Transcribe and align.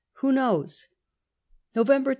Who 0.13 0.31
knows? 0.31 0.87
November 1.75 2.09
13/A. 2.09 2.09